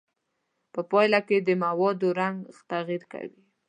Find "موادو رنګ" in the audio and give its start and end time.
1.63-2.37